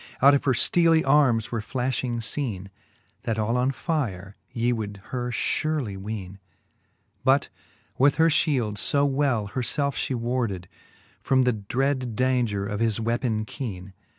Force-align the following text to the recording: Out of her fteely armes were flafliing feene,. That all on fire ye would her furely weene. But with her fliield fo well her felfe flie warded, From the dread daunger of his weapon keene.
Out 0.19 0.33
of 0.33 0.45
her 0.45 0.53
fteely 0.53 1.03
armes 1.05 1.51
were 1.51 1.61
flafliing 1.61 2.21
feene,. 2.21 2.69
That 3.21 3.37
all 3.37 3.55
on 3.55 3.69
fire 3.69 4.35
ye 4.51 4.73
would 4.73 4.99
her 5.11 5.29
furely 5.29 5.95
weene. 5.95 6.39
But 7.23 7.49
with 7.99 8.15
her 8.15 8.29
fliield 8.29 8.79
fo 8.79 9.05
well 9.05 9.45
her 9.49 9.61
felfe 9.61 10.07
flie 10.07 10.15
warded, 10.15 10.67
From 11.21 11.43
the 11.43 11.53
dread 11.53 12.15
daunger 12.17 12.67
of 12.67 12.79
his 12.79 12.99
weapon 12.99 13.45
keene. 13.45 13.93